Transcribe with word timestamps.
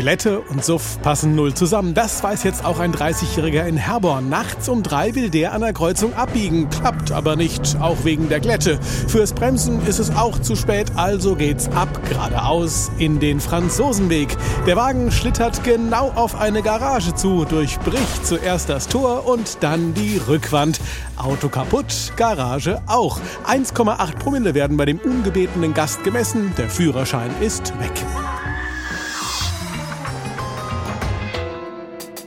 Glätte 0.00 0.40
und 0.40 0.64
Suff 0.64 0.98
passen 1.02 1.34
null 1.34 1.52
zusammen. 1.52 1.92
Das 1.92 2.22
weiß 2.22 2.42
jetzt 2.44 2.64
auch 2.64 2.78
ein 2.78 2.94
30-Jähriger 2.94 3.66
in 3.66 3.76
Herborn. 3.76 4.30
Nachts 4.30 4.70
um 4.70 4.82
drei 4.82 5.14
will 5.14 5.28
der 5.28 5.52
an 5.52 5.60
der 5.60 5.74
Kreuzung 5.74 6.14
abbiegen. 6.14 6.70
Klappt 6.70 7.12
aber 7.12 7.36
nicht, 7.36 7.76
auch 7.78 7.98
wegen 8.04 8.30
der 8.30 8.40
Glätte. 8.40 8.80
Fürs 9.08 9.34
Bremsen 9.34 9.86
ist 9.86 9.98
es 9.98 10.10
auch 10.16 10.38
zu 10.38 10.56
spät, 10.56 10.92
also 10.96 11.36
geht's 11.36 11.68
ab, 11.68 12.00
geradeaus 12.08 12.90
in 12.96 13.20
den 13.20 13.40
Franzosenweg. 13.40 14.34
Der 14.66 14.76
Wagen 14.76 15.12
schlittert 15.12 15.64
genau 15.64 16.10
auf 16.14 16.40
eine 16.40 16.62
Garage 16.62 17.14
zu, 17.14 17.44
durchbricht 17.44 18.26
zuerst 18.26 18.70
das 18.70 18.88
Tor 18.88 19.26
und 19.26 19.58
dann 19.60 19.92
die 19.92 20.18
Rückwand. 20.26 20.80
Auto 21.18 21.50
kaputt, 21.50 22.14
Garage 22.16 22.80
auch. 22.86 23.20
1,8 23.46 24.16
Promille 24.18 24.54
werden 24.54 24.78
bei 24.78 24.86
dem 24.86 24.98
ungebetenen 24.98 25.74
Gast 25.74 26.02
gemessen. 26.04 26.54
Der 26.56 26.70
Führerschein 26.70 27.30
ist 27.42 27.78
weg. 27.78 27.92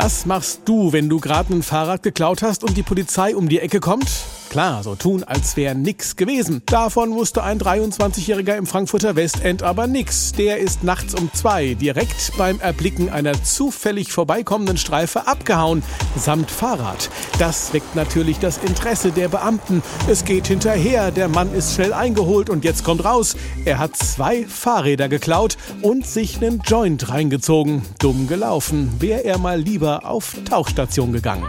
Was 0.00 0.26
machst 0.26 0.60
du, 0.64 0.92
wenn 0.92 1.08
du 1.08 1.18
gerade 1.18 1.52
ein 1.52 1.64
Fahrrad 1.64 2.04
geklaut 2.04 2.40
hast 2.40 2.62
und 2.62 2.76
die 2.76 2.84
Polizei 2.84 3.34
um 3.34 3.48
die 3.48 3.58
Ecke 3.58 3.80
kommt? 3.80 4.08
Klar, 4.50 4.82
so 4.82 4.94
tun, 4.94 5.24
als 5.24 5.58
wäre 5.58 5.74
nix 5.74 6.16
gewesen. 6.16 6.62
Davon 6.64 7.12
wusste 7.12 7.42
ein 7.42 7.60
23-Jähriger 7.60 8.56
im 8.56 8.66
Frankfurter 8.66 9.14
Westend 9.14 9.62
aber 9.62 9.86
nix. 9.86 10.32
Der 10.32 10.58
ist 10.58 10.82
nachts 10.82 11.14
um 11.14 11.30
zwei 11.34 11.74
direkt 11.74 12.32
beim 12.38 12.58
Erblicken 12.58 13.10
einer 13.10 13.42
zufällig 13.42 14.10
vorbeikommenden 14.10 14.78
Streife 14.78 15.26
abgehauen, 15.26 15.82
samt 16.16 16.50
Fahrrad. 16.50 17.10
Das 17.38 17.74
weckt 17.74 17.94
natürlich 17.94 18.38
das 18.38 18.56
Interesse 18.56 19.12
der 19.12 19.28
Beamten. 19.28 19.82
Es 20.08 20.24
geht 20.24 20.46
hinterher, 20.46 21.10
der 21.10 21.28
Mann 21.28 21.52
ist 21.52 21.74
schnell 21.74 21.92
eingeholt 21.92 22.48
und 22.48 22.64
jetzt 22.64 22.84
kommt 22.84 23.04
raus, 23.04 23.36
er 23.66 23.78
hat 23.78 23.96
zwei 23.96 24.46
Fahrräder 24.46 25.10
geklaut 25.10 25.58
und 25.82 26.06
sich 26.06 26.38
einen 26.38 26.62
Joint 26.64 27.10
reingezogen. 27.10 27.82
Dumm 27.98 28.26
gelaufen, 28.26 28.90
wäre 28.98 29.24
er 29.24 29.36
mal 29.36 29.60
lieber 29.60 30.06
auf 30.06 30.36
Tauchstation 30.48 31.12
gegangen. 31.12 31.44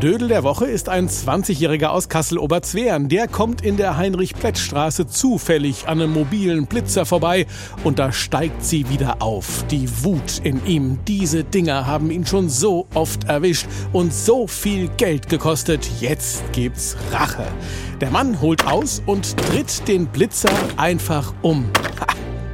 Dödel 0.00 0.28
der 0.28 0.44
Woche 0.44 0.64
ist 0.64 0.88
ein 0.88 1.10
20-Jähriger 1.10 1.88
aus 1.88 2.08
Kassel-Oberzweren. 2.08 3.10
Der 3.10 3.28
kommt 3.28 3.60
in 3.60 3.76
der 3.76 3.98
Heinrich-Pletz-Straße 3.98 5.06
zufällig 5.06 5.88
an 5.88 6.00
einem 6.00 6.14
mobilen 6.14 6.64
Blitzer 6.64 7.04
vorbei 7.04 7.46
und 7.84 7.98
da 7.98 8.10
steigt 8.10 8.64
sie 8.64 8.88
wieder 8.88 9.20
auf. 9.20 9.62
Die 9.70 9.86
Wut 10.02 10.40
in 10.42 10.64
ihm. 10.64 11.00
Diese 11.06 11.44
Dinger 11.44 11.86
haben 11.86 12.10
ihn 12.10 12.24
schon 12.24 12.48
so 12.48 12.86
oft 12.94 13.24
erwischt 13.24 13.66
und 13.92 14.14
so 14.14 14.46
viel 14.46 14.88
Geld 14.96 15.28
gekostet. 15.28 15.86
Jetzt 16.00 16.50
gibt's 16.52 16.96
Rache. 17.12 17.46
Der 18.00 18.10
Mann 18.10 18.40
holt 18.40 18.66
aus 18.66 19.02
und 19.04 19.36
tritt 19.36 19.86
den 19.86 20.06
Blitzer 20.06 20.48
einfach 20.78 21.34
um. 21.42 21.66
Ha 22.00 22.09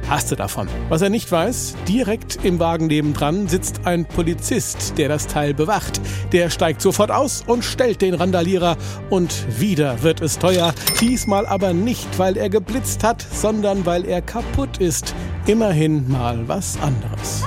hast 0.09 0.31
du 0.31 0.35
davon. 0.35 0.67
Was 0.89 1.01
er 1.01 1.09
nicht 1.09 1.31
weiß, 1.31 1.75
direkt 1.87 2.43
im 2.43 2.59
Wagen 2.59 2.87
nebendran 2.87 3.47
sitzt 3.47 3.81
ein 3.85 4.05
Polizist, 4.05 4.97
der 4.97 5.09
das 5.09 5.27
Teil 5.27 5.53
bewacht. 5.53 5.99
Der 6.31 6.49
steigt 6.49 6.81
sofort 6.81 7.11
aus 7.11 7.43
und 7.45 7.63
stellt 7.63 8.01
den 8.01 8.13
Randalierer 8.13 8.77
und 9.09 9.59
wieder 9.59 10.03
wird 10.03 10.21
es 10.21 10.39
teuer. 10.39 10.73
Diesmal 11.01 11.45
aber 11.45 11.73
nicht, 11.73 12.19
weil 12.19 12.37
er 12.37 12.49
geblitzt 12.49 13.03
hat, 13.03 13.25
sondern 13.31 13.85
weil 13.85 14.05
er 14.05 14.21
kaputt 14.21 14.77
ist. 14.77 15.13
Immerhin 15.45 16.09
mal 16.09 16.47
was 16.47 16.77
anderes. 16.81 17.43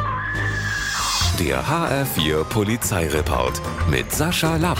Der 1.39 1.65
HR4 1.65 2.45
Polizeireport 2.45 3.63
mit 3.91 4.13
Sascha 4.13 4.57
Lapp. 4.57 4.79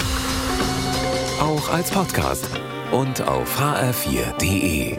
Auch 1.41 1.73
als 1.73 1.91
Podcast 1.91 2.47
und 2.93 3.23
auf 3.23 3.59
hr4.de. 3.59 4.99